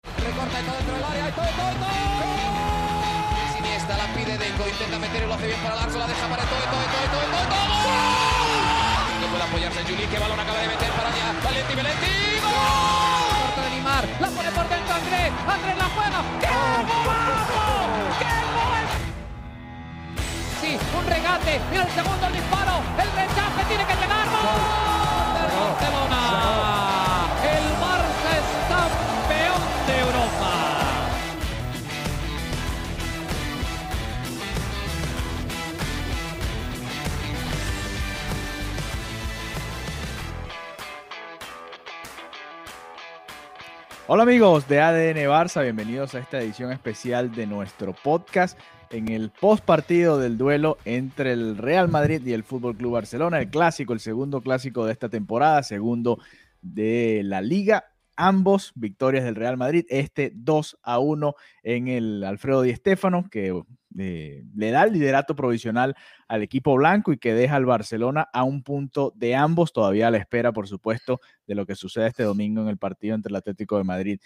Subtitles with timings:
[0.00, 1.28] Recorta todo dentro del área.
[1.34, 1.92] ¡Todo, todo, todo!
[3.52, 4.64] Siniestra la pide Deco.
[4.68, 5.98] Intenta meter y lo hace bien para Larso.
[5.98, 7.66] La deja para todo, todo, todo, todo, todo, todo.
[9.20, 10.06] No puede apoyarse Juli.
[10.06, 11.26] Que balón acaba de meter para allá.
[11.44, 12.40] Valenti, Valenti.
[12.40, 12.52] ¡Gol!
[13.42, 14.04] Corta de Neymar.
[14.20, 15.30] La pone por dentro Andrés.
[15.44, 16.20] Andrés la juega.
[16.40, 17.62] ¡Qué golazo!
[18.22, 18.84] ¡Qué gol!
[20.60, 21.60] Sí, un regate.
[21.70, 22.80] Mira el segundo el disparo.
[22.96, 24.26] El rechace tiene que llegar.
[24.30, 24.81] ¡Gol!
[44.14, 48.58] Hola amigos de ADN Barça, bienvenidos a esta edición especial de nuestro podcast
[48.90, 53.38] en el post partido del duelo entre el Real Madrid y el Fútbol Club Barcelona,
[53.38, 56.18] el clásico, el segundo clásico de esta temporada, segundo
[56.60, 57.86] de la liga.
[58.14, 63.62] Ambos victorias del Real Madrid, este 2 a 1 en el Alfredo Di Stéfano, que
[63.98, 65.94] eh, le da el liderato provisional
[66.28, 70.10] al equipo blanco y que deja al Barcelona a un punto de ambos, todavía a
[70.10, 73.36] la espera, por supuesto, de lo que sucede este domingo en el partido entre el
[73.36, 74.20] Atlético de Madrid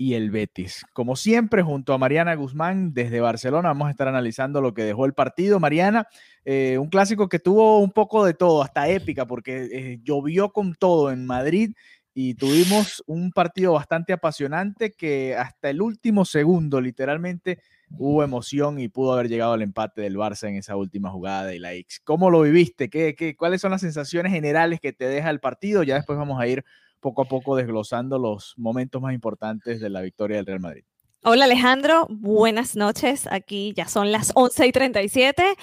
[0.00, 0.86] y el Betis.
[0.94, 5.04] Como siempre, junto a Mariana Guzmán desde Barcelona, vamos a estar analizando lo que dejó
[5.04, 5.60] el partido.
[5.60, 6.08] Mariana,
[6.46, 10.74] eh, un clásico que tuvo un poco de todo, hasta épica, porque eh, llovió con
[10.74, 11.74] todo en Madrid
[12.14, 17.58] y tuvimos un partido bastante apasionante que hasta el último segundo, literalmente,
[17.90, 21.58] hubo emoción y pudo haber llegado al empate del Barça en esa última jugada de
[21.58, 22.00] la X.
[22.04, 22.88] ¿Cómo lo viviste?
[22.90, 25.82] ¿Qué, qué, cuáles son las sensaciones generales que te deja el partido?
[25.82, 26.64] Ya después vamos a ir
[27.00, 30.84] poco a poco desglosando los momentos más importantes de la victoria del Real Madrid.
[31.22, 33.28] Hola Alejandro, buenas noches.
[33.30, 35.54] Aquí ya son las 11 y 37.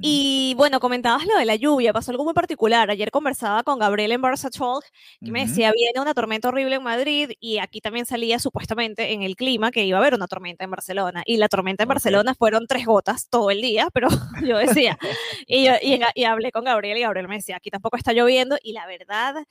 [0.00, 2.90] Y bueno, comentabas lo de la lluvia, pasó algo muy particular.
[2.90, 4.82] Ayer conversaba con Gabriel en Barça Talk,
[5.22, 9.22] que me decía, viene una tormenta horrible en Madrid y aquí también salía supuestamente en
[9.22, 11.22] el clima que iba a haber una tormenta en Barcelona.
[11.26, 11.88] Y la tormenta en.
[11.90, 14.08] Barcelona fueron tres gotas todo el día, pero
[14.42, 14.98] yo decía,
[15.46, 18.56] y, yo, y, y hablé con Gabriel y Gabriel me decía, aquí tampoco está lloviendo
[18.62, 19.44] y la verdad...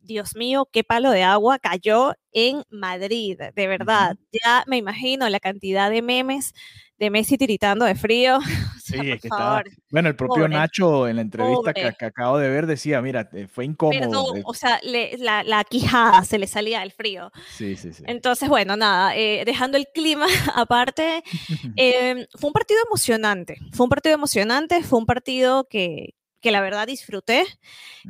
[0.00, 4.16] Dios mío, qué palo de agua cayó en Madrid, de verdad.
[4.44, 6.52] Ya me imagino la cantidad de memes
[6.98, 8.38] de Messi tiritando de frío.
[8.80, 9.62] O sea, Sí, es que estaba-.
[9.90, 13.64] Bueno, el propio Pobre, Nacho en la entrevista que, acabo de ver decía, mira, fue
[13.64, 14.00] incómodo.
[14.00, 17.30] Perdón, eh, o sea, le- la, la quijada se le salía del frío.
[17.56, 18.02] Sí, sí, sí.
[18.06, 21.22] Entonces, bueno, nada, eh, dejando el clima aparte,
[21.76, 23.58] eh, fue un partido emocionante.
[23.72, 27.44] Fue un partido emocionante, fue un partido que, que la verdad disfruté.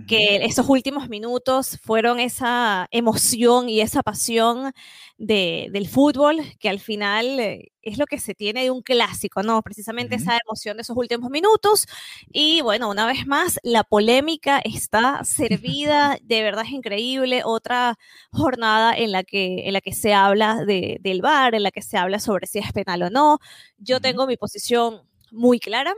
[0.07, 4.73] Que esos últimos minutos fueron esa emoción y esa pasión
[5.19, 9.43] de- del fútbol, que al final eh, es lo que se tiene de un clásico,
[9.43, 9.61] ¿no?
[9.63, 11.87] Precisamente esa emoción de esos últimos minutos.
[12.33, 17.43] Y bueno, una vez más, la polémica está servida, de verdad es increíble.
[17.45, 17.97] Otra
[18.31, 21.83] jornada en la que, en la que se habla de, del VAR, en la que
[21.83, 23.39] se habla sobre si es penal o no.
[23.79, 25.03] Yo tengo mi posición
[25.33, 25.95] muy clara.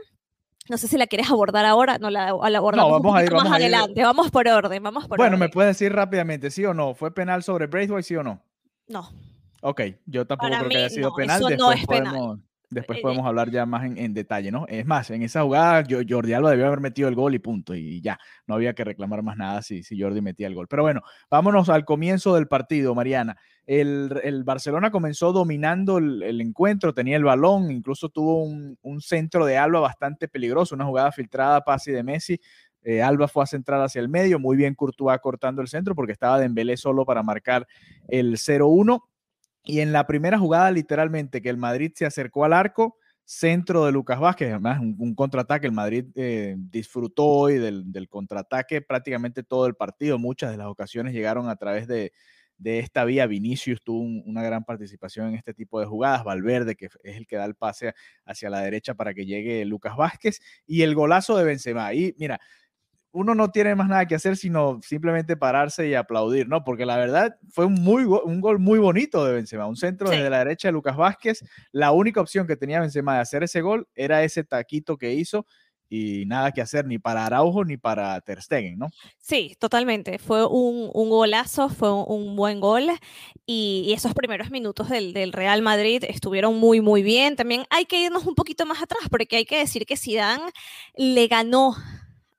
[0.69, 3.43] No sé si la quieres abordar ahora, no la, la abordamos vamos a ir- más
[3.43, 4.01] vamos a ir- adelante.
[4.03, 6.93] Vamos por orden, vamos por Bueno, ¿me puedes decir rápidamente, sí o no?
[6.93, 8.41] ¿Fue penal sobre Braithwaite, sí o no?
[8.87, 9.09] No,
[9.61, 11.39] Ok, yo tampoco Para creo que haya sido no, penal.
[11.41, 12.13] eso Después, no es penal.
[12.13, 12.39] podemos,
[12.73, 14.65] después Eh, podemos hablar ya más en, en detalle, ¿no?
[14.67, 17.75] Es más, en esa jugada yo- Jordi Alba debió haber metido el gol y punto,
[17.75, 20.67] y ya, no había que reclamar más nada si, si Jordi metía el gol.
[20.67, 23.37] Pero bueno, vámonos al comienzo del partido, Mariana.
[23.65, 28.99] El, el Barcelona comenzó dominando el, el encuentro, tenía el balón, incluso tuvo un, un
[29.01, 32.39] centro de Alba bastante peligroso, una jugada filtrada, pase de Messi.
[32.85, 36.11] Eh, Alba fue a centrar hacia el medio, muy bien Courtois cortando el centro porque
[36.11, 37.65] estaba Dembélé solo para marcar
[38.09, 38.99] el 0-1.
[39.63, 43.93] Y en la primera jugada, literalmente, que el Madrid se acercó al arco, centro de
[43.93, 49.75] Lucas Vázquez, además un, contraataque, el Madrid eh, disfrutó hoy del, contraataque prácticamente todo el
[49.75, 52.11] partido, muchas de las ocasiones llegaron a través de,
[52.57, 53.25] de esta vía.
[53.27, 56.23] Vinicius tuvo un- una gran participación en este tipo de jugadas.
[56.23, 57.93] Valverde, que es el que da el pase
[58.25, 60.39] hacia la derecha para que llegue Lucas Vázquez.
[60.65, 61.93] Y el golazo de Benzema.
[61.93, 62.39] Y mira,
[63.13, 66.63] uno no tiene más nada que hacer sino simplemente pararse y aplaudir, ¿no?
[66.63, 70.07] Porque la verdad fue un, muy, go- un gol muy bonito de Benzema, un centro
[70.07, 70.15] Sí.
[70.17, 71.43] desde la derecha de Lucas Vázquez.
[71.71, 75.45] La única opción que tenía Benzema de hacer ese gol era ese taquito que hizo
[75.89, 78.87] y nada que hacer ni para Araujo ni para Ter Stegen, ¿no?
[79.19, 80.17] Sí, totalmente.
[80.17, 82.89] Fue un, un golazo, fue un, buen gol
[83.45, 87.35] y, esos primeros minutos del, del, Real Madrid estuvieron muy, muy bien.
[87.35, 90.51] También hay que irnos un poquito más atrás porque hay que decir que Zidane
[90.95, 91.75] le ganó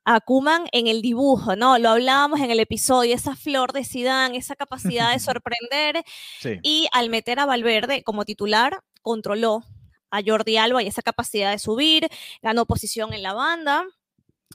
[0.04, 1.78] a Kuman en el dibujo, ¿no?
[1.78, 6.04] Lo hablábamos en el episodio, esa flor de Zidane, esa capacidad de sorprender
[6.62, 9.62] y al meter a Valverde como titular, controló
[10.10, 12.08] a Jordi Alba y esa capacidad de subir,
[12.42, 13.84] ganó posición en la banda.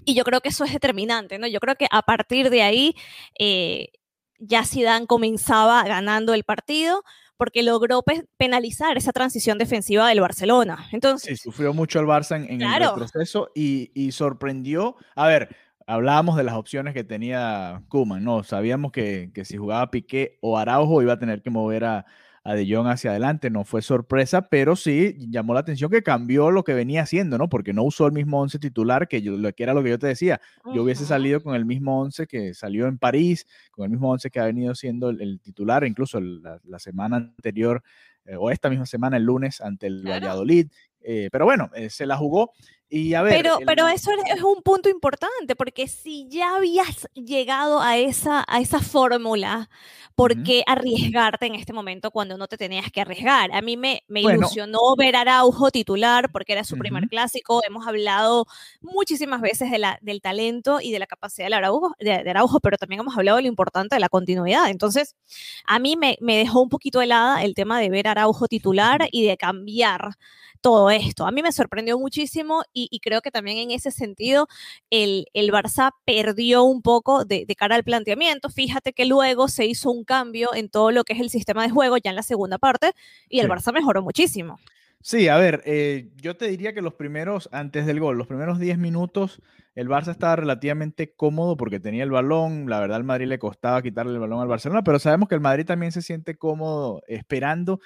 [0.05, 1.47] Y yo creo que eso es determinante, ¿no?
[1.47, 2.95] Yo creo que a partir de ahí
[3.37, 3.89] eh,
[4.37, 7.03] ya Zidane comenzaba ganando el partido
[7.39, 8.03] porque logró
[8.35, 10.89] penalizar esa transición defensiva del Barcelona.
[10.91, 14.97] Entonces, sí, sufrió mucho el Barça en, el proceso y, y, sorprendió.
[15.15, 15.55] A ver,
[15.87, 18.43] hablábamos de las opciones que tenía Kuman, ¿no?
[18.43, 22.05] Sabíamos que, que si jugaba Piqué o Araujo iba a tener que mover a,
[22.43, 23.49] a De Jong hacia adelante.
[23.49, 27.49] No fue sorpresa, pero sí llamó la atención que cambió lo que venía haciendo, ¿no?
[27.49, 30.07] Porque no usó el mismo 11 titular, que, yo, que era lo que yo te
[30.07, 30.41] decía.
[30.73, 34.29] Yo hubiese salido con el mismo 11 que salió en París, con el mismo 11
[34.29, 37.83] que ha venido siendo el, titular, incluso la, semana anterior
[38.25, 40.67] eh, o esta misma semana, el lunes, ante el Valladolid.
[41.01, 42.53] Eh, pero bueno, eh, se la jugó.
[42.89, 47.81] Y a ver, pero, pero eso es un punto importante, porque si ya habías llegado
[47.81, 49.69] a esa, a esa fórmula,
[50.15, 53.51] ¿por qué arriesgarte en este momento cuando no te tenías que arriesgar?
[53.53, 57.61] A mí me, me ilusionó ver a Araujo titular porque era su primer clásico.
[57.65, 58.47] Hemos hablado
[58.81, 62.77] muchísimas veces de la, del talento y de la capacidad de Araujo, de, Araujo, pero
[62.77, 64.69] también hemos hablado de lo importante de la continuidad.
[64.69, 65.15] Entonces,
[65.63, 69.07] a mí me, me dejó un poquito helada el tema de ver a Araujo titular
[69.11, 70.17] y de cambiar
[70.61, 71.25] todo esto.
[71.25, 74.47] A mí me sorprendió muchísimo y, creo que también en ese sentido
[74.89, 78.49] el, el Barça perdió un poco de, cara al planteamiento.
[78.49, 81.69] Fíjate que luego se hizo un cambio en todo lo que es el sistema de
[81.69, 82.93] juego ya en la segunda parte
[83.29, 84.57] y el Barça mejoró muchísimo.
[85.01, 88.59] Sí, a ver, eh, yo te diría que los primeros, antes del gol, los primeros
[88.59, 89.41] 10 minutos,
[89.73, 92.69] el Barça estaba relativamente cómodo porque tenía el balón.
[92.69, 95.41] La verdad, al Madrid le costaba quitarle el balón al Barcelona, pero sabemos que el
[95.41, 97.79] Madrid también se siente cómodo esperando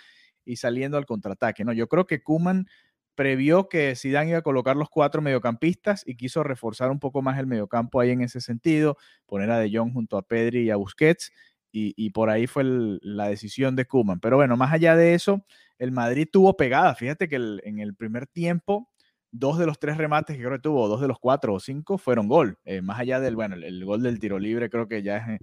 [0.46, 1.64] y saliendo al contraataque.
[1.64, 1.74] ¿no?
[1.74, 2.68] Yo creo que Kuman
[3.16, 7.38] previó que Zidane iba a colocar los cuatro mediocampistas y quiso reforzar un poco más
[7.38, 10.76] el mediocampo ahí en ese sentido, poner a De Jong junto a Pedri y a
[10.76, 11.32] Busquets,
[11.76, 14.20] y, por ahí fue la decisión de Kuman.
[14.20, 15.44] Pero bueno, más allá de eso,
[15.80, 16.94] el Madrid tuvo pegada.
[16.94, 18.92] Fíjate que en el primer tiempo,
[19.32, 21.98] dos de los tres remates que creo que tuvo, dos de los cuatro o cinco,
[21.98, 22.60] fueron gol.
[22.64, 25.40] Eh, más allá del, bueno, el, gol del tiro libre creo que ya es,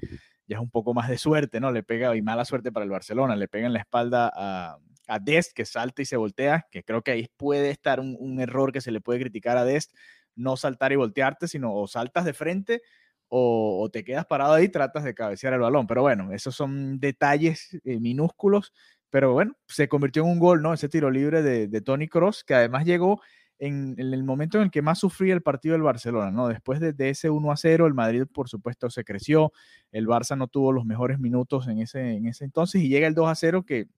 [0.47, 1.73] ya es un poco más de suerte, ¿no?
[1.73, 4.79] Le pega, y mala suerte para el Barcelona, le pega en la espalda a,
[5.11, 8.73] a Dest, que salta y se voltea, que creo que ahí puede estar un, error
[8.73, 9.93] que se le puede criticar a Dest,
[10.37, 12.83] no saltar y voltearte, sino o saltas de frente
[13.29, 15.87] o, te quedas parado ahí y tratas de cabecear el balón.
[15.87, 18.73] Pero bueno, esos son detalles eh, minúsculos,
[19.11, 20.73] pero bueno, se convirtió en un gol, ¿no?
[20.73, 23.21] Ese tiro libre de, Tony Cross, que además llegó
[23.59, 26.49] en, el momento en el que más sufría el partido del Barcelona, ¿no?
[26.49, 29.53] Después de, de, ese 1 a 0, el Madrid, por supuesto, se creció,
[29.91, 33.15] el Barça no tuvo los mejores minutos en ese, en ese entonces y llega el
[33.15, 33.89] 2 a 0 que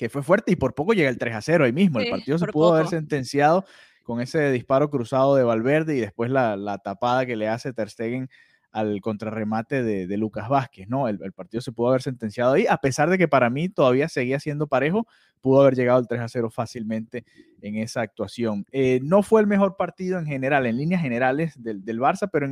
[0.00, 2.00] que fue fuerte y por poco llega el 3 a 0 ahí mismo.
[2.00, 3.66] el partido se pudo haber sentenciado
[4.02, 8.30] con ese disparo cruzado de Valverde y después la, tapada que le hace Ter Stegen
[8.72, 11.06] al contrarremate de, Lucas Vázquez, ¿no?
[11.06, 14.40] El, partido se pudo haber sentenciado ahí, a pesar de que para mí todavía seguía
[14.40, 15.06] siendo parejo,
[15.42, 17.26] pudo haber llegado el 3 a 0 fácilmente
[17.60, 18.64] en esa actuación.
[18.72, 22.50] Eh, no fue el mejor partido en general, en líneas generales del, Barça, pero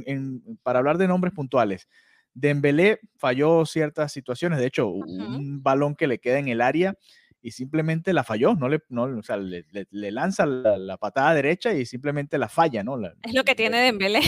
[0.62, 1.88] para hablar de nombres puntuales,
[2.34, 6.94] Dembélé falló ciertas situaciones, de hecho, un balón que le queda en el área
[7.48, 11.72] y simplemente la falló, no le, no, o sea, le, le, lanza la, patada derecha
[11.72, 12.98] y simplemente la falla, ¿no?
[13.22, 14.20] es lo que tiene Dembélé.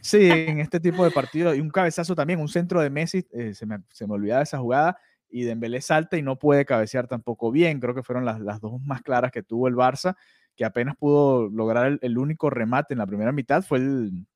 [0.00, 3.54] Sí, en este tipo de partidos, y un cabezazo también, un centro de Messi, eh,
[3.54, 4.98] se, me, se me olvidaba esa jugada,
[5.28, 8.80] y Dembélé salta y no puede cabecear tampoco bien, creo que fueron las, las dos
[8.82, 10.14] más claras que tuvo el Barça,
[10.54, 14.26] que apenas pudo lograr el, el único remate en la primera mitad, fue el,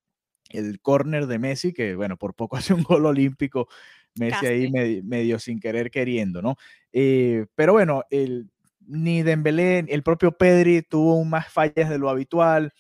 [0.50, 3.68] el córner de Messi, que bueno, por poco hace un gol olímpico
[4.14, 6.56] Messi ahí medio, sin querer queriendo, ¿no?
[6.92, 8.48] Eh, pero bueno, el,
[8.86, 12.72] ni Dembélé, el propio Pedri tuvo más fallas de lo habitual.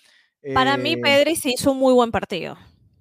[0.52, 2.56] Para mí, eh Pedri se hizo un muy buen partido.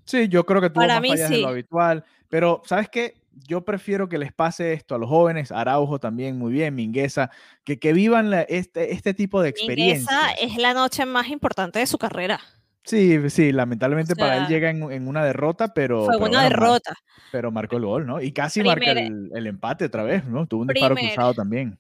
[0.06, 2.04] Sí, yo creo que tuvo más fallas de lo habitual.
[2.30, 3.16] Pero, ¿sabes qué?
[3.48, 7.32] Yo prefiero que les pase esto a los jóvenes, Araujo también, muy bien, Mingueza,
[7.64, 10.10] que, que vivan este, este tipo de experiencias.
[10.10, 12.40] Mingueza es la noche más importante de su carrera.
[12.86, 16.06] Sí, sí, lamentablemente para él llega en, una derrota, pero.
[16.06, 16.94] Fue una derrota.
[17.32, 18.22] pero marcó el gol, ¿no?
[18.22, 20.46] Y casi marca el, empate otra vez, ¿no?
[20.48, 21.80] Tuvo un disparo cruzado también.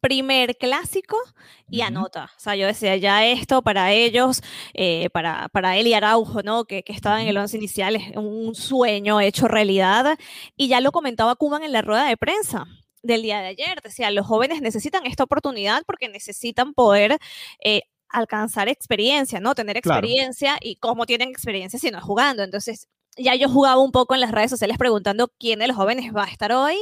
[0.00, 1.16] Primer clásico
[1.70, 2.30] y anota.
[2.36, 4.42] O sea, yo decía, ya esto para ellos,
[4.74, 6.66] eh, para, para él y Araujo, ¿no?
[6.66, 10.18] Que, que estaban en el once inicial, es un sueño hecho realidad.
[10.56, 12.66] Y ya lo comentaba Kuman en la rueda de prensa
[13.02, 13.80] del día de ayer.
[13.82, 17.18] Decía, los jóvenes necesitan esta oportunidad porque necesitan poder
[17.64, 19.54] eh, alcanzar experiencia, ¿no?
[19.54, 22.42] Tener experiencia y cómo tienen experiencia si no es jugando.
[22.42, 26.12] Entonces, ya yo jugaba un poco en las redes sociales preguntando quién de los jóvenes
[26.14, 26.76] va a estar hoy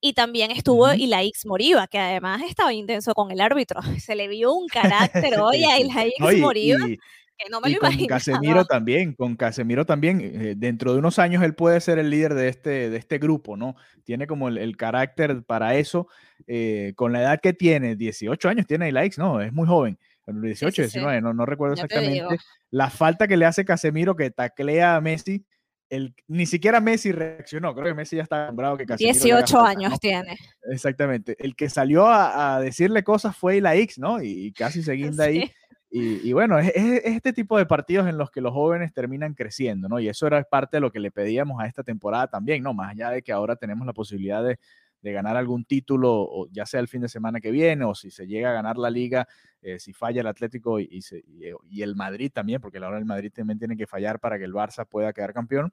[0.00, 3.80] y también estuvo uh Ilaix Moriva, que además estaba intenso con el árbitro.
[3.98, 6.86] Se le vio un carácter hoy a Ilaix Moriva.
[6.86, 11.42] que no me lo con Casemiro también, con Casemiro también, eh, dentro de unos años
[11.42, 13.74] él puede ser el líder de este, de este grupo, ¿no?
[14.04, 16.08] Tiene como el, carácter para eso,
[16.46, 19.40] eh, con la edad que tiene, 18 años tiene Ilaix, ¿no?
[19.40, 19.98] Es muy joven.
[20.26, 22.38] 18, 19, No, no recuerdo exactamente.
[22.70, 25.44] La falta que le hace Casemiro que taclea a Messi,
[25.88, 27.74] el, ni siquiera Messi reaccionó.
[27.74, 30.36] Creo que Messi ya está bravo que Casemiro 18 años tiene.
[30.70, 31.36] Exactamente.
[31.38, 34.22] El que salió a, decirle cosas fue la X, ¿no?
[34.22, 35.50] Y, casi se guinda ahí.
[35.94, 40.00] Y, bueno, es, este tipo de partidos en los que los jóvenes terminan creciendo, ¿no?
[40.00, 42.72] Y eso era parte de lo que le pedíamos a esta temporada también, ¿no?
[42.72, 44.58] Más allá de que ahora tenemos la posibilidad de,
[45.02, 48.10] de ganar algún título, o ya sea el fin de semana que viene, o si
[48.10, 49.26] se llega a ganar la liga,
[49.60, 53.04] eh, si falla el Atlético y, eh, y, el Madrid también, porque la hora el
[53.04, 55.72] Madrid también tiene que fallar para que el Barça pueda quedar campeón.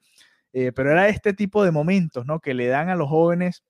[0.51, 2.39] Eh, pero era este tipo de momentos, ¿no?
[2.39, 3.63] Que le dan a los jóvenes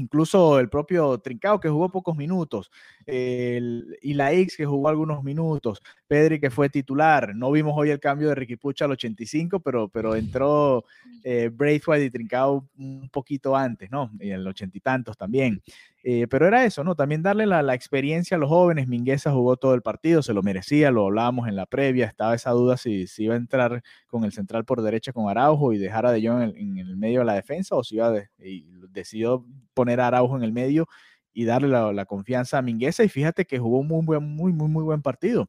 [0.00, 2.70] incluso el propio Trincao que jugó pocos minutos,
[3.06, 7.90] el, y la X que jugó algunos minutos, Pedri que fue titular, no vimos hoy
[7.90, 10.84] el cambio de Ricky Pucha al 85, pero, pero entró
[11.22, 14.10] eh, Braithwaite y Trincao un poquito antes, ¿no?
[14.20, 15.62] Y en el ochenta y tantos también.
[16.02, 16.94] Eh, pero era eso, ¿no?
[16.94, 18.88] También darle la, experiencia a los jóvenes.
[18.88, 22.50] Mingueza jugó todo el partido, se lo merecía, lo hablábamos en la previa, estaba esa
[22.52, 26.06] duda si, si iba a entrar con el central por derecha con Araujo y dejar
[26.06, 29.44] a De Jong en, el medio de la defensa o si iba a y decidió
[29.80, 30.86] poner a Araujo en el medio
[31.32, 34.68] y darle la, confianza a Mingueza y fíjate que jugó un muy, muy, muy, muy,
[34.68, 35.48] muy buen partido.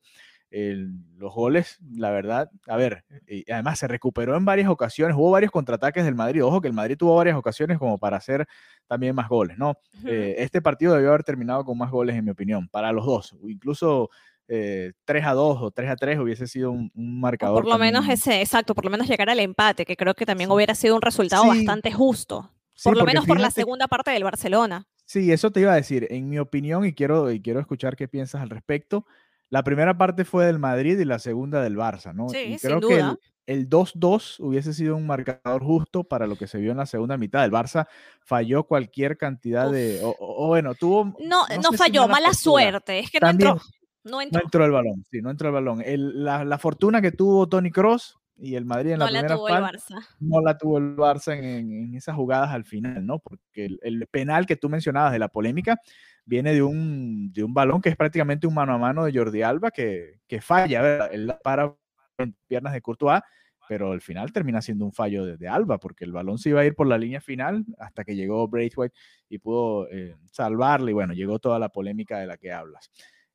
[1.18, 5.52] Los goles, la verdad, a ver, y además se recuperó en varias ocasiones, hubo varios
[5.52, 8.46] contraataques del Madrid, ojo que el Madrid tuvo varias ocasiones como para hacer
[8.88, 9.76] también más goles, ¿no?
[10.06, 13.38] Eh, este partido debió haber terminado con más goles, en mi opinión, para los dos,
[13.44, 14.10] incluso
[14.48, 17.64] 3 eh, a 2 o 3 a 3 hubiese sido un, marcador.
[17.64, 20.52] por lo menos ese, exacto, por lo menos llegar al empate, que creo que también
[20.52, 22.52] hubiera sido un resultado bastante justo,
[22.84, 24.88] por lo menos por la segunda parte del Barcelona.
[25.06, 28.08] Sí, eso te iba a decir, en mi opinión, y quiero, y quiero escuchar qué
[28.08, 29.06] piensas al respecto.
[29.50, 32.30] La primera parte fue del Madrid y la segunda del Barça, ¿no?
[32.30, 33.18] Sí, creo sin duda.
[33.20, 36.86] que el 2-2 hubiese sido un marcador justo para lo que se vio en la
[36.86, 37.44] segunda mitad.
[37.44, 37.88] El Barça
[38.22, 40.00] falló cualquier cantidad de.
[40.02, 41.14] O, bueno, tuvo.
[41.20, 43.00] No, no, falló, mala, suerte.
[43.00, 43.60] Es que no entró.
[44.04, 44.66] No entró.
[44.66, 45.84] el balón, sí, no entró el balón.
[45.86, 50.58] la, fortuna que tuvo Tony Cross y el Madrid en la primera parte no la
[50.58, 53.20] tuvo el Barça en, esas jugadas al final, ¿no?
[53.20, 55.80] Porque el, penal que tú mencionabas de la polémica
[56.26, 59.44] viene de un, de un balón que es prácticamente un mano a mano de Jordi
[59.44, 61.76] Alba que, que falla, él para
[62.18, 63.22] en piernas de Courtois,
[63.68, 66.66] pero al final termina siendo un fallo de, Alba, porque el balón se iba a
[66.66, 68.96] ir por la línea final hasta que llegó Braithwaite
[69.30, 72.92] y pudo eh, salvarle, y bueno, llegó toda la polémica de la que hablas.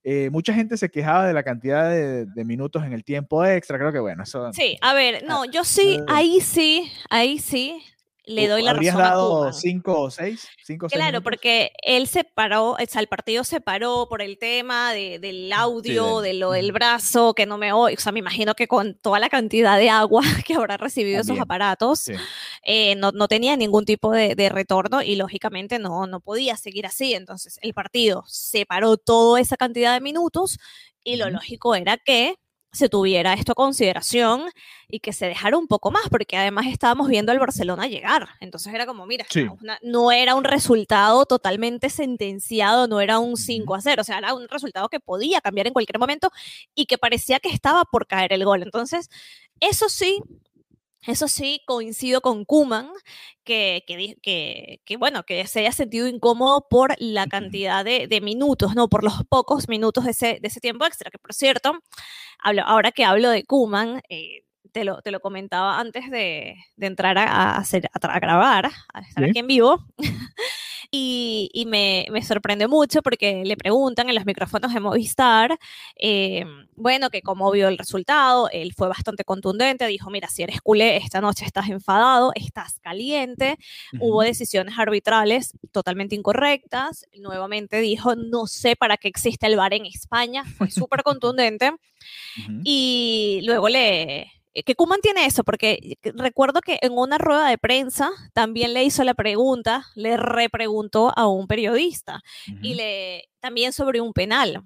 [0.08, 3.76] Eh, mucha gente se quejaba de la cantidad de, de, minutos en el tiempo extra,
[3.76, 4.52] creo que bueno, eso...
[4.52, 7.82] Sí, a ver, no, yo sí, ahí sí, ahí sí,
[8.26, 10.48] le doy la razón dado cinco o seis?
[10.64, 14.92] Cinco, claro, porque él se paró, o sea, el partido se paró por el tema
[14.92, 17.94] del audio, de lo del brazo, que no me oye.
[17.96, 21.38] O sea, me imagino que con toda la cantidad de agua que habrá recibido esos
[21.38, 22.10] aparatos,
[22.68, 26.84] eh, no, no, tenía ningún tipo de, de, retorno y lógicamente no, no podía seguir
[26.84, 27.14] así.
[27.14, 30.58] Entonces, el partido se paró toda esa cantidad de minutos
[31.04, 32.34] y lo lógico era que
[32.72, 34.50] se tuviera esto a consideración
[34.88, 38.28] y que se dejara un poco más, porque además estábamos viendo al Barcelona llegar.
[38.40, 39.24] Entonces era como, mira,
[39.82, 44.34] no era un resultado totalmente sentenciado, no era un 5 a 0, o sea, era
[44.34, 46.32] un resultado que podía cambiar en cualquier momento
[46.74, 48.64] y que parecía que estaba por caer el gol.
[48.64, 49.08] Entonces,
[49.60, 50.20] eso sí,
[51.06, 52.90] eso sí, coincido con Kuman,
[53.44, 58.74] que, que, que, bueno, que se haya sentido incómodo por la cantidad de, de, minutos,
[58.74, 58.88] ¿no?
[58.88, 61.78] Por los pocos minutos de ese, de ese tiempo extra, que por cierto,
[62.42, 66.86] hablo, ahora que hablo de Kuman, eh, te, lo, te lo comentaba antes de, de
[66.86, 69.86] entrar a, hacer, a, grabar, a estar aquí en vivo.
[70.90, 75.58] Y, me, me, sorprende mucho porque le preguntan en los micrófonos de Movistar,
[75.96, 80.60] eh, bueno, que cómo vio el resultado, él fue bastante contundente, dijo, mira, si eres
[80.60, 83.58] culé, esta noche estás enfadado, estás caliente,
[84.00, 89.86] hubo decisiones arbitrales totalmente incorrectas, nuevamente dijo, no sé para qué existe el VAR en
[89.86, 91.72] España, fue súper contundente,
[92.64, 98.10] y luego le, que Kuman tiene eso, porque recuerdo que en una rueda de prensa
[98.32, 102.22] también le hizo la pregunta, le repreguntó a un periodista
[102.62, 104.64] y le también sobre un penal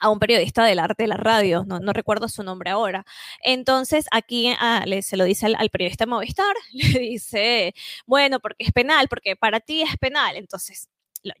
[0.00, 3.04] a un periodista del arte de la radio, no, no recuerdo su nombre ahora.
[3.42, 7.74] Entonces, aquí ah, le, se lo dice al, al, periodista Movistar, le dice,
[8.06, 10.36] bueno, porque es penal, porque para ti es penal.
[10.36, 10.88] Entonces,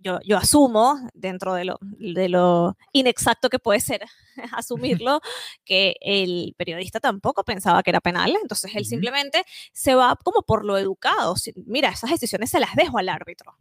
[0.00, 4.02] yo, yo, asumo, dentro de lo, de lo inexacto que puede ser
[4.52, 5.20] asumirlo,
[5.64, 10.64] que el periodista tampoco pensaba que era penal, entonces él simplemente se va como por
[10.64, 11.34] lo educado.
[11.66, 13.56] Mira, esas decisiones se las dejo al árbitro.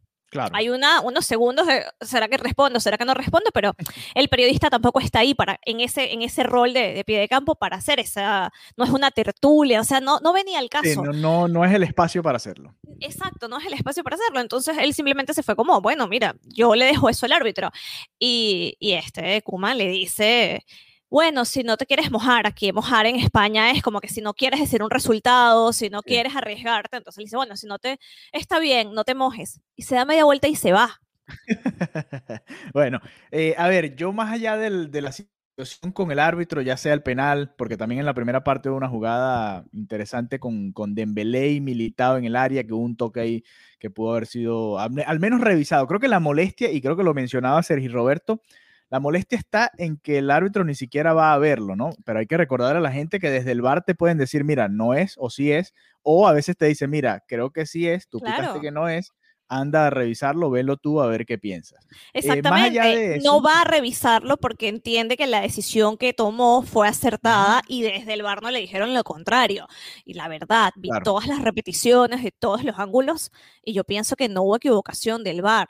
[0.54, 2.80] Hay una, unos segundos de, ¿será que respondo?
[2.80, 3.52] ¿Será que no respondo?
[3.54, 3.74] Pero
[4.16, 7.56] el periodista tampoco está ahí para, en, ese, en ese rol de, pie de campo
[7.56, 11.04] para hacer esa, no es una tertulia, o sea, no, no venía al caso.
[11.04, 12.76] no, no, no es el espacio para hacerlo.
[13.00, 14.40] Exacto, no es el espacio para hacerlo.
[14.40, 17.72] Entonces él simplemente se fue como, bueno, mira, yo le dejo eso al árbitro.
[18.20, 20.66] Y, y este, Kuma le dice,
[21.10, 24.34] bueno, si no te quieres mojar, aquí mojar en España es como que si no
[24.34, 28.00] quieres decir un resultado, si no quieres arriesgarte, entonces le dice, bueno, si no te,
[28.32, 29.62] está bien, no te mojes.
[29.76, 31.00] Y se da media vuelta y se va.
[32.74, 33.00] bueno,
[33.32, 37.02] eh, a ver, yo más allá de la situación con el árbitro, ya sea el
[37.02, 41.62] penal, porque también en la primera parte hubo una jugada interesante con, con Dembélé y
[41.62, 43.44] Militado en el área, que hubo un toque ahí
[43.80, 45.88] que pudo haber sido al menos revisado.
[45.88, 48.42] Creo que la molestia, y creo que lo mencionaba Sergio Roberto,
[48.90, 51.90] la molestia está en que el árbitro ni siquiera va a verlo, ¿no?
[52.06, 54.70] Pero hay que recordar a la gente que desde el bar te pueden decir, mira,
[54.70, 58.08] no es o sí es, o a veces te dice, mira, creo que sí es,
[58.08, 58.62] tú claro.
[58.62, 59.12] que no es,
[59.50, 61.86] anda a revisarlo, velo tú a ver qué piensas.
[62.14, 67.62] Eh, Exactamente, no va a revisarlo porque entiende que la decisión que tomó fue acertada
[67.68, 69.68] y desde el bar no le dijeron lo contrario.
[70.06, 73.32] Y la verdad, vi todas las repeticiones de todos los ángulos
[73.64, 75.68] y yo pienso que no hubo equivocación del bar.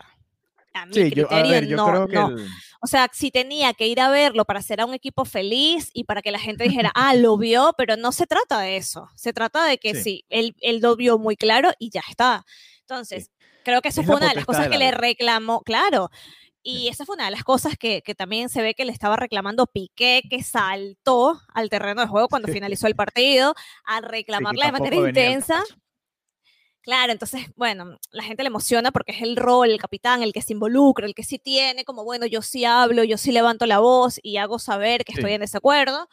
[0.82, 2.36] A mi sí, criterio, yo, no, creo que no.
[2.82, 6.04] O sea, si tenía que ir a verlo para hacer a un equipo feliz y
[6.04, 9.10] para que la gente dijera, ah, lo vio, pero no se trata de eso.
[9.16, 12.46] Se trata de que sí, él, él, lo vio muy claro y ya está.
[12.82, 13.32] Entonces,
[13.64, 16.10] creo que eso fue una de las cosas que le reclamó, claro.
[16.62, 19.16] Y esa fue una de las cosas que, que, también se ve que le estaba
[19.16, 23.56] reclamando Piqué, que saltó al terreno de juego cuando finalizó el partido,
[23.86, 25.64] a reclamarla de manera intensa.
[26.88, 30.42] Claro, entonces, bueno, la gente le emociona porque es el rol, el capitán, el que
[30.42, 33.80] se involucra, el que sí tiene, como, bueno, yo sí hablo, yo sí levanto la
[33.80, 36.08] voz y hago saber que estoy en desacuerdo,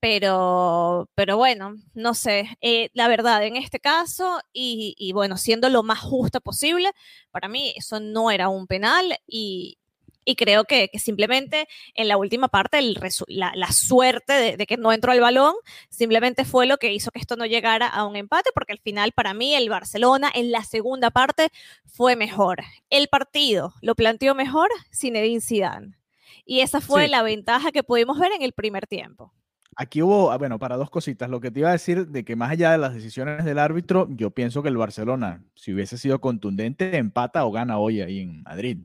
[0.00, 5.68] pero, pero bueno, no sé, eh, la verdad, en este caso, y, y bueno, siendo
[5.68, 6.90] lo más justo posible,
[7.30, 9.78] para mí eso no era un penal y,
[10.26, 12.82] y creo que, simplemente en la última parte
[13.28, 15.54] la, suerte de, que no entró el balón
[15.88, 19.12] simplemente fue lo que hizo que esto no llegara a un empate, porque al final
[19.12, 21.50] para mí el Barcelona en la segunda parte
[21.86, 22.58] fue mejor.
[22.90, 25.96] El partido lo planteó mejor Zinedine Zidane.
[26.44, 29.32] Y esa fue la ventaja que pudimos ver en el primer tiempo.
[29.76, 31.28] Aquí hubo, ah, bueno, para dos cositas.
[31.28, 34.08] Lo que te iba a decir de que más allá de las decisiones del árbitro,
[34.10, 38.42] yo pienso que el Barcelona, si hubiese sido contundente, empata o gana hoy ahí en
[38.42, 38.78] Madrid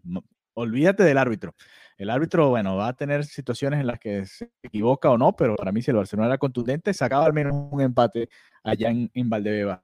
[0.53, 1.55] olvídate del árbitro.
[1.97, 5.55] El árbitro, bueno, va a tener situaciones en las que se equivoca o no, pero
[5.55, 8.29] para mí si el Barcelona era contundente, sacaba al menos un empate
[8.63, 9.81] allá en, en Valdebebas.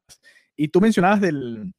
[0.55, 1.73] Y tú mencionabas del,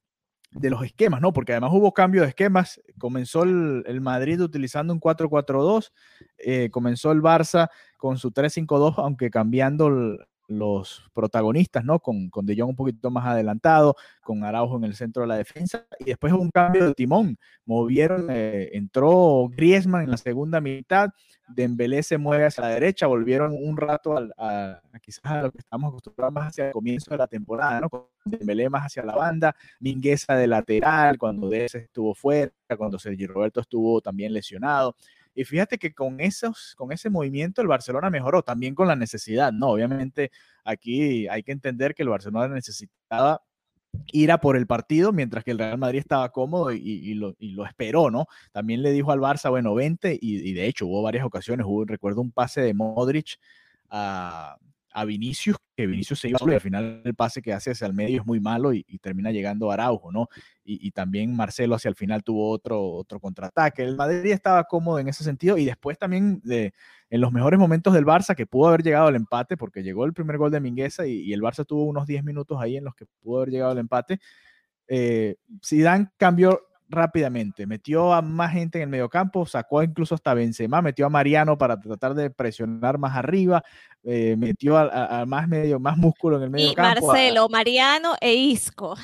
[0.50, 1.32] de los esquemas, ¿no?
[1.32, 2.80] Porque además hubo cambio de esquemas.
[2.98, 5.92] Comenzó el, Madrid utilizando un 4-4-2,
[6.38, 10.18] eh, comenzó el Barça con su 3-5-2, aunque cambiando el,
[10.48, 12.00] los protagonistas, ¿no?
[12.00, 15.36] Con, con De Jong un poquito más adelantado, con Araujo en el centro de la
[15.36, 17.38] defensa, y después un cambio de timón.
[17.64, 21.10] Movieron, eh, entró Griezmann en la segunda mitad,
[21.48, 25.88] Dembélé se mueve hacia la derecha, volvieron un rato a, quizás a lo que estamos
[25.88, 27.90] acostumbrados más hacia el comienzo de la temporada, ¿no?
[27.90, 33.28] Con Dembélé más hacia la banda, Mingueza de lateral, cuando Dez estuvo fuera, cuando Sergio
[33.28, 34.94] Roberto estuvo también lesionado.
[35.38, 39.52] Y fíjate que con, esos, con ese movimiento el Barcelona mejoró, también con la necesidad,
[39.52, 39.68] ¿no?
[39.68, 40.32] Obviamente
[40.64, 43.40] aquí hay que entender que el Barcelona necesitaba
[44.12, 48.10] ir a por el partido, mientras que el Real Madrid estaba cómodo y, lo, esperó,
[48.10, 48.26] ¿no?
[48.50, 52.20] También le dijo al Barça, bueno, vente, y, de hecho hubo varias ocasiones, hubo, recuerdo
[52.20, 53.38] un pase de Modric
[53.90, 54.58] a,
[54.98, 57.86] a Vinicius, que Vinicius se iba solo y al final el pase que hace hacia
[57.86, 60.28] el medio es muy malo y, termina llegando Araujo, ¿no?
[60.70, 63.82] Y, también Marcelo hacia el final tuvo otro, otro contraataque.
[63.82, 66.74] El Madrid estaba cómodo en ese sentido y después también de,
[67.08, 70.12] en los mejores momentos del Barça, que pudo haber llegado al empate, porque llegó el
[70.12, 73.06] primer gol de Mingueza y, el Barça tuvo unos 10 minutos ahí en los que
[73.22, 74.20] pudo haber llegado al empate.
[74.88, 77.66] Eh, Zidane cambió rápidamente.
[77.66, 81.78] Metió a más gente en el mediocampo, sacó incluso hasta Benzema, metió a Mariano para
[81.80, 83.62] tratar de presionar más arriba,
[84.02, 87.04] eh, metió a, más medio, más músculo en el mediocampo.
[87.04, 88.96] Y Marcelo, Mariano e Isco.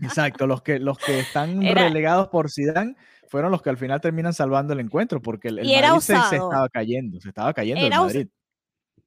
[0.00, 2.96] Exacto, los que, los que están relegados por Zidane
[3.28, 7.20] fueron los que al final terminan salvando el encuentro, porque el, Madrid se, estaba cayendo,
[7.20, 8.28] se estaba cayendo el Madrid.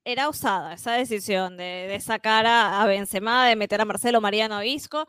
[0.06, 5.08] Era usada esa decisión de, sacar a, Benzema, de meter a Marcelo Mariano Isco.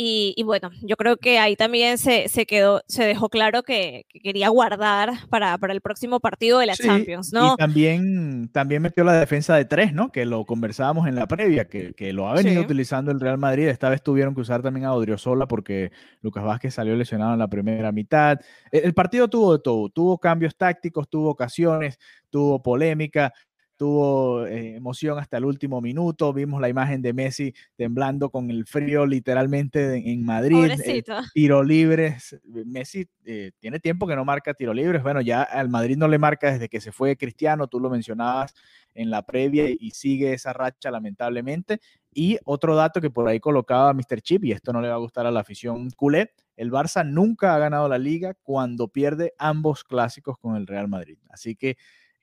[0.00, 5.10] Y, bueno, yo creo que ahí también se, quedó, se dejó claro que, quería guardar
[5.28, 7.54] para, para, el próximo partido de la Champions, ¿no?
[7.54, 10.12] Y también, también metió la defensa de tres, ¿no?
[10.12, 13.66] Que lo conversábamos en la previa, que, que lo ha venido utilizando el Real Madrid.
[13.66, 17.48] Esta vez tuvieron que usar también a Odriozola porque Lucas Vázquez salió lesionado en la
[17.48, 18.38] primera mitad.
[18.70, 21.98] El, el partido tuvo de todo, tuvo cambios tácticos, tuvo ocasiones,
[22.30, 23.32] tuvo polémica
[23.78, 26.32] tuvo eh, emoción hasta el último minuto.
[26.34, 30.72] Vimos la imagen de Messi temblando con el frío literalmente en Madrid.
[30.84, 32.38] Eh, tiro libres.
[32.44, 35.02] Messi eh, tiene tiempo que no marca tiro libres.
[35.02, 38.52] Bueno, ya al Madrid no le marca desde que se fue Cristiano, tú lo mencionabas
[38.94, 41.80] en la previa y sigue esa racha lamentablemente.
[42.12, 44.20] Y otro dato que por ahí colocaba Mr.
[44.20, 47.54] Chip, y esto no le va a gustar a la afición culé, el Barça nunca
[47.54, 51.18] ha ganado la liga cuando pierde ambos clásicos con el Real Madrid.
[51.30, 51.76] Así que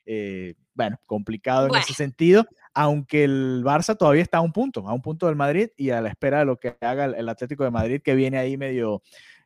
[0.06, 4.94] eh, bueno, complicado en ese sentido, aunque el Barça todavía está a un punto, a
[4.94, 7.72] un punto del Madrid y a la espera de lo que haga el, Atlético de
[7.72, 9.02] Madrid, que viene ahí medio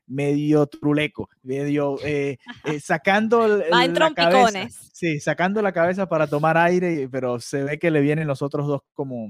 [0.07, 7.07] medio truleco, medio eh, eh, sacando la cabeza, sí, sacando la cabeza para tomar aire,
[7.11, 9.29] pero se ve que le vienen los otros dos como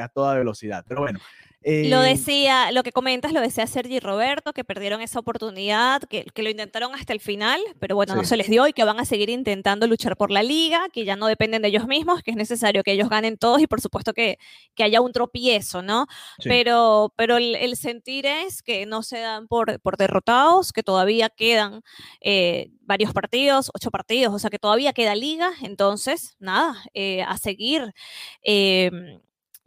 [0.00, 0.84] a toda velocidad.
[0.86, 1.18] Pero bueno,
[1.62, 6.24] lo eh, decía, lo que comentas lo decía Sergi Roberto, que perdieron esa oportunidad, que,
[6.24, 8.98] que lo intentaron hasta el final, pero bueno, no se les dio y que van
[8.98, 12.30] a seguir intentando luchar por la liga, que ya no dependen de ellos mismos, que
[12.30, 14.38] es necesario que ellos ganen todos y por supuesto que,
[14.74, 16.06] que haya un tropiezo, ¿no?
[16.42, 21.82] Pero, pero el, sentir es que no se dan por, por derrotados, que todavía quedan
[22.22, 27.36] eh, varios partidos, ocho partidos, o sea que todavía queda liga, entonces, nada, eh, a
[27.36, 27.92] seguir.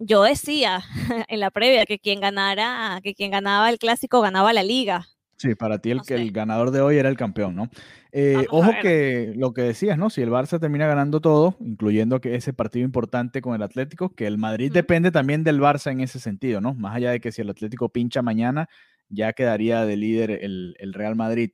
[0.06, 0.82] Yo decía
[1.28, 5.08] en la previa que quien ganara, que quien ganaba el clásico ganaba la liga.
[5.38, 7.70] Sí, para ti el, que el ganador de hoy era el campeón, ¿no?
[8.12, 10.10] Eh, ojo que lo que decías, ¿no?
[10.10, 14.28] Si el Barça termina ganando todo, incluyendo que ese partido importante con el Atlético, que
[14.28, 16.76] el Madrid depende también del Barça en ese sentido, ¿no?
[16.76, 18.70] Más allá de que si el Atlético pincha mañana,
[19.10, 21.52] ya quedaría de líder el, el Real Madrid.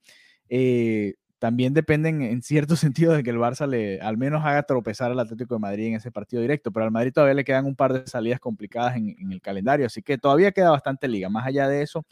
[0.49, 5.11] Eh, también dependen en cierto sentido de que el Barça le al menos haga tropezar
[5.11, 7.75] al Atlético de Madrid en ese partido directo, pero al Madrid todavía le quedan un
[7.75, 11.29] par de salidas complicadas en, el calendario, así que todavía queda bastante liga.
[11.29, 12.05] Más allá de eso,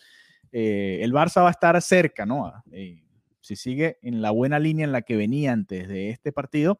[0.52, 2.52] eh, el Barça va a estar cerca, ¿no?
[2.72, 3.04] Eh,
[3.42, 6.80] si sigue en la buena línea en la que venía antes de este partido,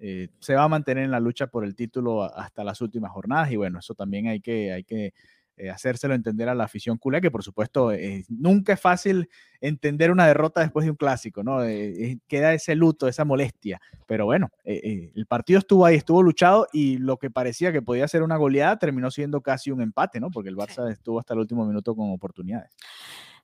[0.00, 3.50] eh, se va a mantener en la lucha por el título hasta las últimas jornadas
[3.50, 5.12] y bueno, eso también hay que, hay que
[5.58, 9.28] eh, hacérselo entender a la afición culé, que por supuesto eh, nunca es fácil
[9.60, 11.64] entender una derrota después de un clásico, ¿no?
[11.64, 16.98] Eh, queda ese luto, esa molestia, pero bueno, el partido estuvo ahí, estuvo luchado y
[16.98, 20.30] lo que parecía que podía ser una goleada terminó siendo casi un empate, ¿no?
[20.30, 22.70] Porque el Barça estuvo hasta el último minuto con oportunidades.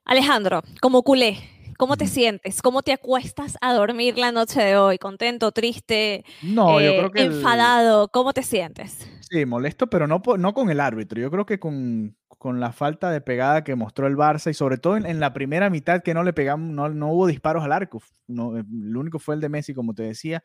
[0.05, 1.37] Alejandro, como culé,
[1.77, 2.61] ¿Cómo te sientes?
[2.61, 4.97] ¿Cómo te acuestas a dormir la noche de hoy?
[4.97, 8.07] ¿Contento, triste, no, yo creo que enfadado?
[8.07, 9.07] ¿Cómo te sientes?
[9.29, 11.19] Sí, molesto, pero no, no con el árbitro.
[11.19, 14.77] Yo creo que con, con la falta de pegada que mostró el Barça y sobre
[14.77, 18.01] todo en, la primera mitad que no le pegamos, no, no hubo disparos al arco.
[18.27, 20.43] No, el único fue el de Messi, como te decía.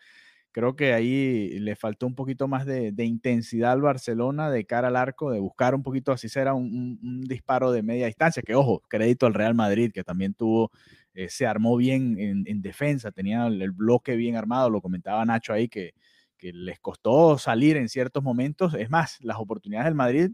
[0.53, 4.97] Creo que ahí le faltó un poquito más de, intensidad al Barcelona de cara al
[4.97, 8.83] arco, de buscar un poquito, así será, un, un, disparo de media distancia, que ojo,
[8.89, 10.73] crédito al Real Madrid, que también tuvo,
[11.21, 15.53] eh, se armó bien en, en, defensa, tenía el, bloque bien armado, lo comentaba Nacho
[15.53, 15.93] ahí, que,
[16.39, 18.73] que les costó salir en ciertos momentos.
[18.73, 20.31] Es más, las oportunidades del Madrid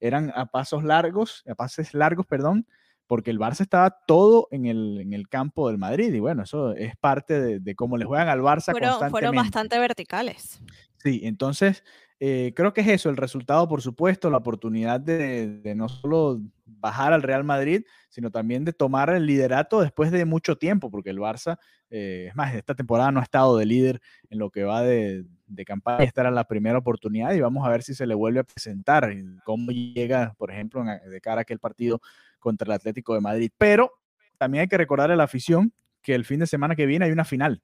[0.00, 2.66] eran a pasos largos, a pases largos, perdón,
[3.06, 6.74] porque el Barça estaba todo en el, en el campo del Madrid y bueno, eso
[6.74, 9.10] es parte de, de cómo le juegan al Barça fueron, constantemente.
[9.10, 10.60] Fueron bastante verticales.
[10.98, 11.84] Sí, entonces
[12.20, 16.40] eh, creo que es eso, el resultado, por supuesto, la oportunidad de, de, no solo
[16.66, 21.10] bajar al Real Madrid, sino también de tomar el liderato después de mucho tiempo, porque
[21.10, 21.58] el Barça,
[21.90, 24.00] eh, es más, esta temporada no ha estado de líder
[24.30, 27.70] en lo que va de, de campaña, esta era la primera oportunidad y vamos a
[27.70, 29.12] ver si se le vuelve a presentar,
[29.44, 32.00] cómo llega, por ejemplo, de cara a aquel partido
[32.38, 33.50] contra el Atlético de Madrid.
[33.56, 33.92] Pero
[34.38, 37.12] también hay que recordar a la afición que el fin de semana que viene hay
[37.12, 37.62] una final,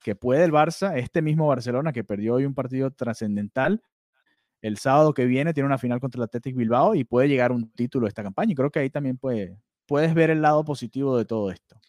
[0.00, 3.82] que puede el Barça, este mismo Barcelona que perdió hoy un partido trascendental,
[4.62, 7.70] el sábado que viene tiene una final contra el Atlético Bilbao y puede llegar un
[7.72, 8.52] título esta campaña.
[8.52, 11.80] Y creo que ahí también puede, puedes ver el lado positivo de todo esto.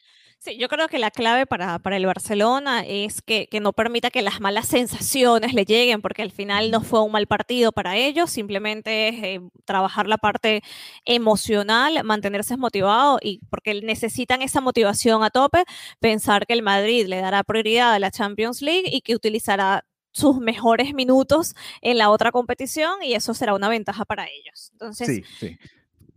[0.43, 4.23] Sí, yo creo que la clave para, el Barcelona es que, que, no permita que
[4.23, 8.31] las malas sensaciones le lleguen, porque al final no fue un mal partido para ellos,
[8.31, 10.63] simplemente es eh, trabajar la parte
[11.05, 15.63] emocional, mantenerse motivado y porque necesitan esa motivación a tope,
[15.99, 20.39] pensar que el Madrid le dará prioridad a la Champions League y que utilizará sus
[20.39, 24.69] mejores minutos en la otra competición y eso será una ventaja para ellos.
[24.74, 25.58] Entonces, sí, sí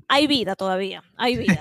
[0.09, 1.61] hay vida todavía, hay vida.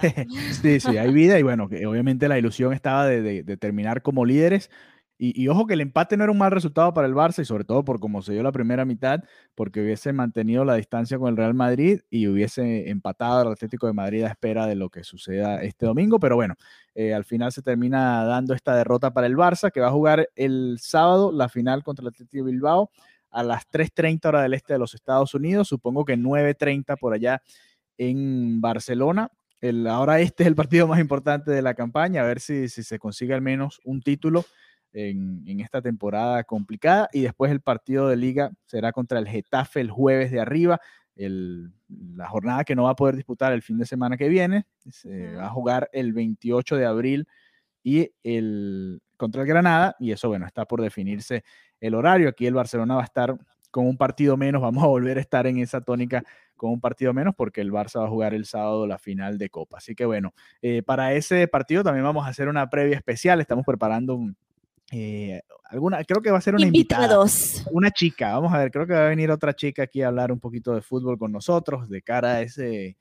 [0.62, 4.70] sí, sí, hay vida y bueno, que obviamente la ilusión estaba de, terminar como líderes
[5.18, 7.64] Y, ojo que el empate no era un mal resultado para el Barça y sobre
[7.64, 9.24] todo por cómo se dio la primera mitad,
[9.56, 13.94] porque hubiese mantenido la distancia con el Real Madrid y hubiese empatado al Atlético de
[13.94, 16.20] Madrid a espera de lo que suceda este domingo.
[16.20, 16.56] Pero bueno,
[16.96, 20.28] eh, al final se termina dando esta derrota para el Barça, que va a jugar
[20.36, 22.90] el sábado la final contra el Atlético de Bilbao
[23.34, 27.42] a las 3.30 hora del este de los Estados Unidos, supongo que 9.30 por allá
[27.98, 29.30] en Barcelona.
[29.60, 32.84] El, ahora este es el partido más importante de la campaña, a ver si, si
[32.84, 34.46] se consigue al menos un título
[34.94, 37.10] en, esta temporada complicada.
[37.12, 40.80] Y después el partido de liga será contra el Getafe el jueves de arriba.
[41.16, 44.66] la jornada que no va a poder disputar el fin de semana que viene.
[44.90, 47.28] Se va a jugar el 28 de abril
[47.84, 49.96] y el contra el Granada.
[50.00, 51.44] Y eso, bueno, está por definirse
[51.80, 52.30] el horario.
[52.30, 53.38] Aquí el Barcelona va a estar
[53.72, 54.62] con un partido menos.
[54.62, 56.24] Vamos a volver a estar en esa tónica
[56.56, 59.50] con un partido menos porque el Barça va a jugar el sábado la final de
[59.50, 59.78] Copa.
[59.78, 63.42] Así que bueno, eh, para ese partido también vamos a hacer una previa especial.
[63.42, 64.38] Estamos preparando un,
[64.96, 67.56] eh, alguna, creo que va a ser una Invitados.
[67.56, 67.72] invitada.
[67.74, 70.32] Una chica, vamos a ver, creo que va a venir otra chica aquí a hablar
[70.32, 72.96] un poquito de fútbol con nosotros de cara a ese,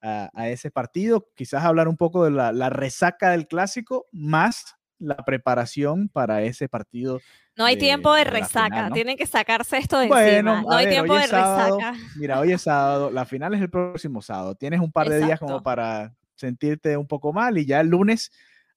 [0.00, 1.26] a, ese partido.
[1.34, 7.20] Quizás hablar un poco de la, resaca del clásico, más la preparación para ese partido.
[7.56, 10.62] No hay tiempo de, resaca, tienen que sacarse esto de encima.
[10.62, 11.94] No hay tiempo de resaca.
[12.14, 14.54] Mira, hoy es sábado, la final es el próximo sábado.
[14.54, 18.30] Tienes un par de días como para sentirte un poco mal y ya el lunes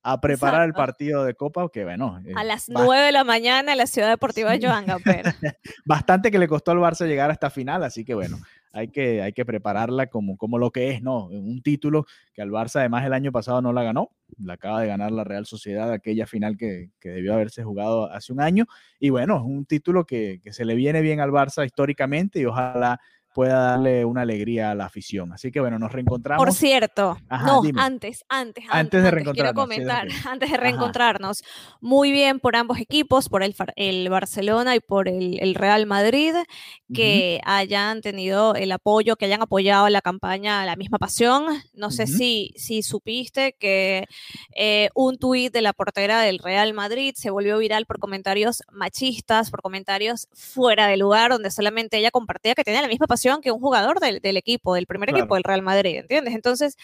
[0.08, 2.22] a preparar el partido de Copa, que bueno.
[2.36, 5.26] a las 9 de la mañana en la Ciudad Deportiva de Joan Gamper.
[5.86, 8.38] Bastante que le costó al Barça llegar a esta final, así que bueno,
[8.72, 11.26] hay que, hay que prepararla como, como lo que es, ¿no?
[11.26, 14.88] Un título que al Barça además el año pasado no la ganó, la acaba de
[14.88, 18.68] ganar la Real Sociedad, aquella final que, que debió haberse jugado hace un año,
[19.00, 22.46] y bueno, es un título que, que se le viene bien al Barça históricamente y
[22.46, 23.00] ojalá
[23.36, 25.34] pueda darle una alegría a la afición.
[25.34, 26.42] Así que bueno, nos reencontramos.
[26.42, 29.34] Por cierto, no, antes, antes, antes, de reencontrarnos.
[29.34, 31.44] Quiero comentar, antes de reencontrarnos.
[31.82, 36.34] Muy bien por ambos equipos, por el, el Barcelona y por el, Real Madrid,
[36.94, 41.62] que hayan tenido el apoyo, que hayan apoyado la campaña La misma pasión.
[41.74, 44.06] No sé si, si supiste que
[44.56, 49.52] eh, un tuit de la portera del Real Madrid se volvió viral por comentarios machistas,
[49.52, 53.52] por comentarios fuera de lugar, donde solamente ella compartía que tenía la misma pasión que
[53.52, 56.34] un jugador del, equipo, del primer equipo del Real Madrid, ¿entiendes?
[56.36, 56.76] Entonces,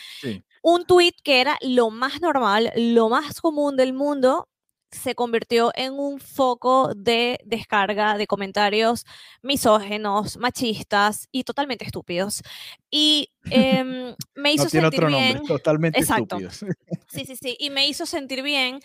[0.62, 4.47] un tuit que era lo más normal, lo más común del mundo,
[4.91, 9.06] se convirtió en un foco de descarga de comentarios
[9.41, 12.41] misógenos, machistas y totalmente estúpidos.
[12.89, 15.43] Y em, me hizo sentir bien.
[15.43, 16.65] totalmente estúpidos.
[17.08, 17.58] Sí, sí, sí.
[17.60, 18.80] Y me hizo sentir bien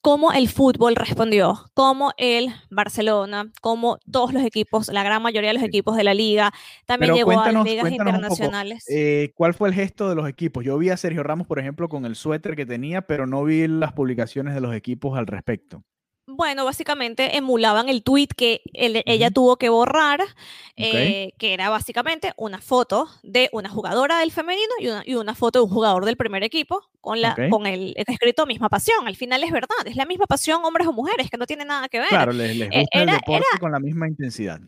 [0.00, 5.54] cómo el fútbol respondió, cómo el Barcelona, como todos los equipos, la gran mayoría de
[5.54, 6.52] los equipos de la liga,
[6.86, 8.84] también llegó a las ligas internacionales.
[8.88, 10.64] Eh, ¿Cuál fue el gesto de los equipos?
[10.64, 13.66] Yo vi a Sergio Ramos, por ejemplo, con el suéter que tenía, pero no vi
[13.68, 15.84] las publicaciones de los equipos al respecto.
[16.40, 20.22] Bueno, básicamente emulaban el tweet que ella tuvo que borrar,
[20.74, 24.72] eh, que era básicamente una foto de una jugadora del femenino
[25.04, 28.70] y una, foto de un jugador del primer equipo con, la, con el, escrito misma
[28.70, 29.06] pasión.
[29.06, 31.90] Al final es verdad, es la misma pasión hombres o mujeres, que no tiene nada
[31.90, 32.08] que ver.
[32.08, 34.62] Claro, les, eh, gusta el deporte con la misma intensidad.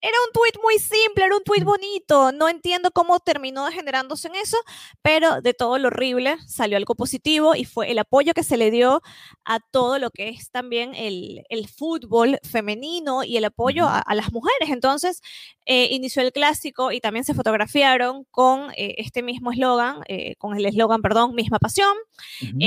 [0.00, 2.30] Era un tweet muy simple, era un tweet bonito.
[2.30, 4.56] No entiendo cómo terminó degenerándose en eso,
[5.02, 8.70] pero de todo lo horrible salió algo positivo y fue el apoyo que se le
[8.70, 9.02] dio
[9.44, 11.44] a todo lo que es también el,
[11.76, 14.70] fútbol femenino y el apoyo a, las mujeres.
[14.70, 15.20] Entonces,
[15.66, 20.56] eh, inició el clásico y también se fotografiaron con eh, este mismo eslogan, eh, con
[20.56, 21.94] el eslogan, perdón, misma pasión.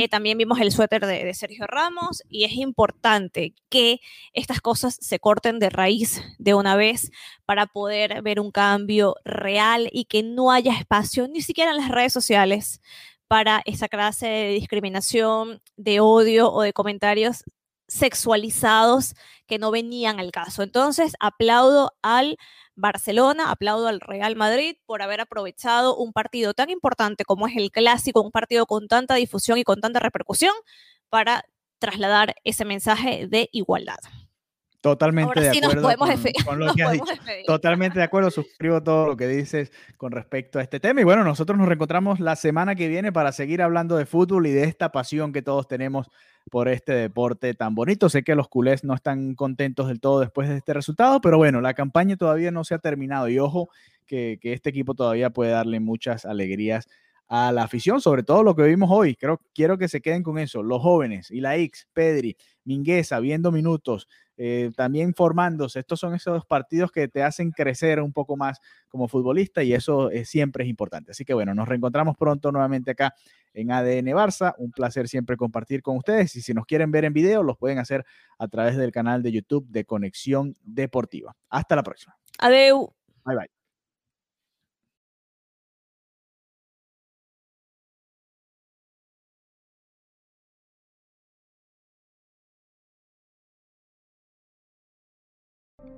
[0.09, 4.01] también vimos el suéter de, de Sergio Ramos y es importante que
[4.33, 7.11] estas cosas se corten de raíz de una vez
[7.45, 11.89] para poder ver un cambio real y que no haya espacio ni siquiera en las
[11.89, 12.81] redes sociales
[13.27, 17.43] para esa clase de discriminación, de odio o de comentarios
[17.87, 19.15] sexualizados
[19.47, 20.63] que no venían al caso.
[20.63, 22.37] Entonces, aplaudo al
[22.75, 27.71] Barcelona, aplaudo al Real Madrid por haber aprovechado un partido tan importante como es el
[27.71, 30.53] clásico, un partido con tanta difusión y con tanta repercusión
[31.09, 31.43] para
[31.79, 33.99] trasladar ese mensaje de igualdad.
[34.81, 35.87] Totalmente de acuerdo
[36.43, 37.05] con, lo que has dicho.
[37.45, 41.01] Totalmente de acuerdo, suscribo todo lo que dices con respecto a este tema.
[41.01, 44.51] Y bueno, nosotros nos reencontramos la semana que viene para seguir hablando de fútbol y
[44.51, 46.09] de esta pasión que todos tenemos
[46.49, 48.09] por este deporte tan bonito.
[48.09, 51.61] Sé que los culés no están contentos del todo después de este resultado, pero bueno,
[51.61, 53.69] la campaña todavía no se ha terminado y ojo
[54.07, 56.87] que, que este equipo todavía puede darle muchas alegrías
[57.31, 59.15] a la afición, sobre todo lo que vimos hoy.
[59.15, 60.63] Creo, quiero que se queden con eso.
[60.63, 64.09] Los jóvenes, y la X, Pedri, Mingueza, viendo minutos,
[64.43, 65.77] eh, también formándose.
[65.77, 70.09] Estos son esos partidos que te hacen crecer un poco más como futbolista y eso
[70.25, 71.11] siempre es importante.
[71.11, 73.13] Así que bueno, nos reencontramos pronto nuevamente acá
[73.53, 74.55] en ADN Barça.
[74.57, 77.77] Un placer siempre compartir con ustedes y si nos quieren ver en video, los pueden
[77.77, 78.03] hacer
[78.39, 81.35] a través del canal de YouTube de Conexión Deportiva.
[81.47, 82.17] Hasta la próxima.
[82.39, 82.95] Adeu.
[83.23, 83.60] Bye bye.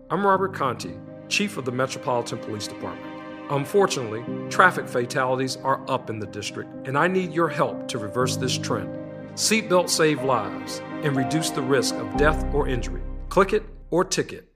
[0.10, 0.96] I'm Robert Conti,
[1.28, 3.14] Chief of the Metropolitan Police Department.
[3.50, 8.38] Unfortunately, traffic fatalities are up in the district, and I need your help to reverse
[8.38, 8.90] this trend.
[9.36, 13.02] Seatbelts save lives and reduce the risk of death or injury.
[13.30, 14.48] Click it or ticket.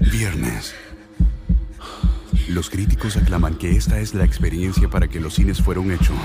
[0.00, 0.74] Viernes.
[2.48, 6.16] Los críticos aclaman que esta es la experiencia para que los cines fueron hechos.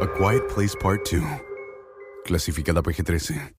[0.00, 1.22] A Quiet Place Part 2.
[2.24, 3.52] Clasificada PG-13.